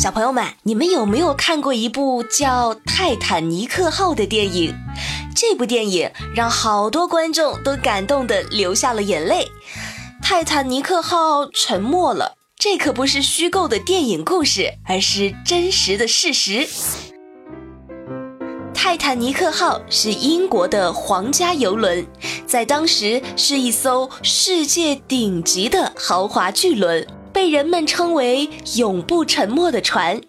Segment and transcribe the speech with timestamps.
[0.00, 4.74] 小朋友们，你们有没有看过一部叫《泰坦尼克号》的电影？
[5.36, 9.46] 这部电影让好多观众都感动的流下了眼泪。
[10.22, 16.66] 泰坦尼克号沉没了，这可不是虚构的电影故事，而是真实的事实。
[18.72, 22.06] 泰坦尼克号是英国的皇家游轮，
[22.46, 27.06] 在当时是一艘世界顶级的豪华巨轮，
[27.40, 30.20] 被人们称为“永不沉没的船”，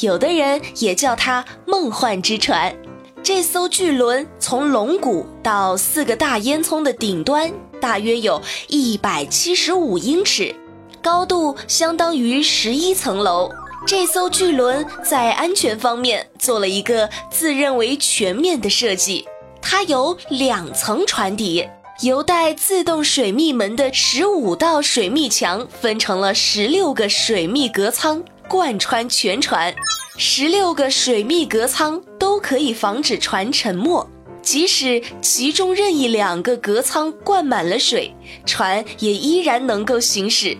[0.00, 2.74] 有的人也叫它“梦幻之船”。
[3.22, 10.56] 这艘巨轮从龙骨到四个大烟囱的顶端，大约有一百七十五英尺，
[11.02, 13.50] 高度相当于十一层楼。
[13.86, 19.28] 这艘巨轮在安全方面做了一个自认为全面的设计，
[19.60, 21.68] 它有两层船底，
[22.00, 29.72] 由带自动水密门的十五道水密墙分成了十六个水密隔舱，贯穿全船。
[30.16, 34.08] 十六个水密隔舱都可以防止船沉没。
[34.42, 40.58] 即使其中任意两个隔舱灌满了水，船也依然能够行驶；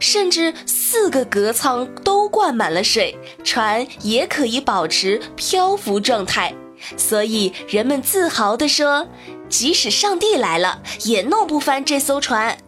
[0.00, 3.14] 甚至四个隔舱都灌满了水，
[3.44, 6.54] 船也可以保持漂浮状态。
[6.96, 9.06] 所以人们自豪地说
[9.48, 12.58] ：“即使上帝来了，也弄不翻这艘船。”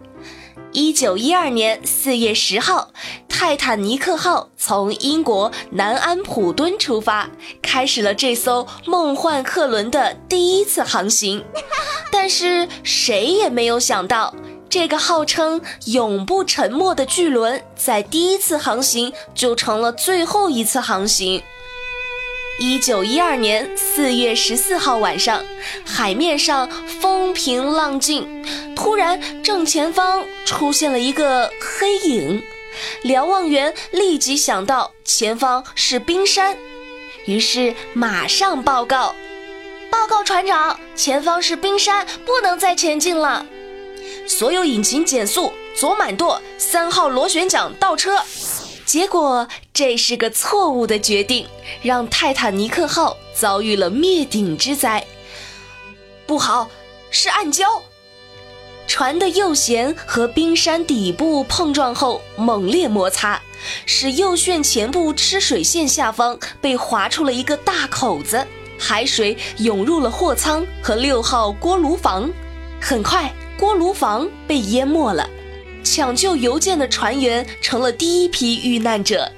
[0.73, 2.91] 一九一二年四月十号，
[3.27, 7.31] 泰坦尼克号从英国南安普敦出发，
[7.63, 11.43] 开始了这艘梦幻客轮的第一次航行。
[12.13, 14.35] 但是谁也没有想到，
[14.69, 21.43] 这个号称永不沉没的巨轮，在第一次航行就成了最后一次航行。
[22.61, 25.45] 一九一二年四月十四号晚上，
[25.87, 26.69] 海面上
[27.01, 32.43] 风平浪静，突然正前方出现了一个黑影，
[33.03, 36.59] 瞭望员立即想到前方是冰山，
[37.27, 39.15] 于是马上报告
[39.89, 43.47] ：“报告船长，前方是冰山，不能再前进了，
[44.27, 48.19] 所有引擎减速，左满舵，三号螺旋桨倒车。”
[48.89, 51.47] 结果这是个错误的决定，
[51.83, 55.05] 让泰坦尼克号遭遇了灭顶之灾。
[56.27, 56.71] 不好，
[57.11, 57.83] 是暗礁！
[58.87, 63.39] 船的右舷和冰山底部碰撞后猛烈摩擦，
[63.85, 68.43] 使右舷前部吃水线下方被划出了一个大口子，
[68.79, 72.31] 海水涌入了货舱和六号锅炉房。
[72.81, 75.29] 很快，锅炉房被淹没了。
[75.83, 79.31] 抢救邮件的船员成了第一批遇难者，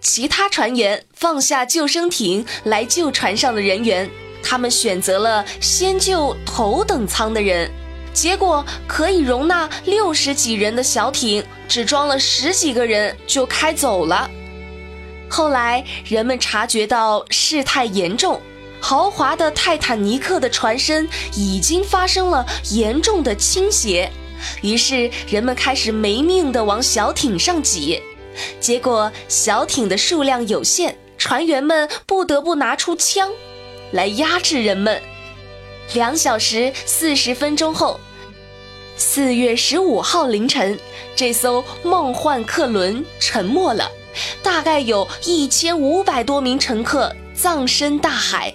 [0.00, 4.08] 其他船员放下救生艇来救船上的人员。
[4.42, 7.68] 他们选择了先救头等舱的人，
[8.12, 14.30] 结果可以容纳六十几人的小艇只装了十几个人就开走了。
[15.28, 18.40] 后来人们察觉到事态严重，
[18.80, 24.08] 豪华的泰坦尼克的船身已经发生了严重的倾斜。
[24.62, 28.02] 于是人们开始没命地往小艇上挤，
[28.60, 33.30] 结果小艇的数量有限，船员们不得不拿出枪
[33.92, 35.00] 来压制人们。
[35.94, 38.00] 两小时四十分钟后，
[38.96, 40.78] 四月十五号凌晨，
[41.14, 43.90] 这艘梦幻客轮沉没了，
[44.42, 48.54] 大概有一千五百多名乘客葬身大海。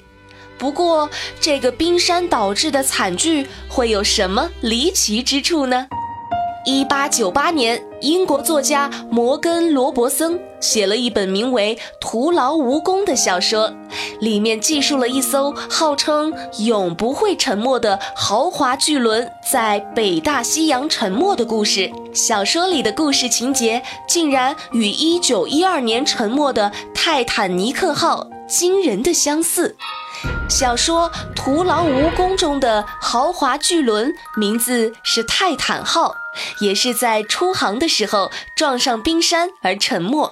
[0.62, 5.88] 不过，这个冰山导致的惨剧会有什么离奇之处呢？
[6.68, 13.74] 一八九八年，英国作家摩根·罗伯森写了一本名为《徒劳无功》的小说，
[14.20, 21.92] 里面记述了一艘号称永不会沉没的豪华巨轮在北大西洋沉没的故事。
[22.14, 29.78] 小说里的故事情节竟然与一九一二年沉没的泰坦尼克号惊人的相似。
[30.50, 36.14] 小说《徒劳无功》中的豪华巨轮名字是泰坦号，
[36.60, 40.32] 也是在出航的时候撞上冰山而沉没。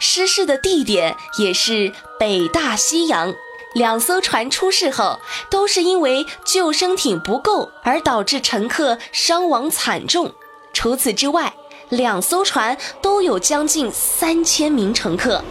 [0.00, 3.34] 失事的地点也是北大西洋。
[3.74, 10.32] 两艘船出事后，都是因为救生艇不够而导致乘客伤亡惨重。
[10.72, 11.52] 除此之外，
[11.90, 15.44] 两艘船都有将近三千名乘客。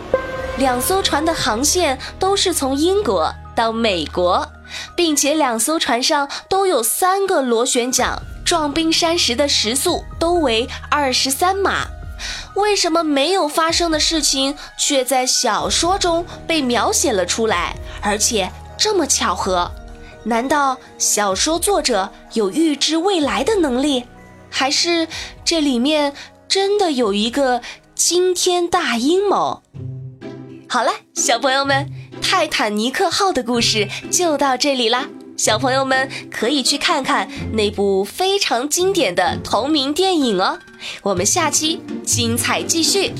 [0.57, 3.33] 两艘船的航线都是从英国。
[3.55, 4.47] 到美国，
[4.95, 11.87] 并且两艘船上都有三个螺旋桨，撞冰山时的时速都为二十三码。
[12.53, 19.71] 为什么没有发生的事情却在小说中被描写了出来，而且这么巧合？
[20.23, 24.05] 难道小说作者有预知未来的能力，
[24.51, 25.07] 还是
[25.43, 26.13] 这里面
[26.47, 27.63] 真的有一个
[27.95, 29.63] 惊天大阴谋？
[30.69, 31.89] 好了，小朋友们，
[32.21, 35.07] 泰坦尼克号的故事就到这里啦。
[35.37, 40.59] 小朋友们可以去看看那部非常经典的同名电影哦。
[41.03, 43.13] 我们下期精彩继续。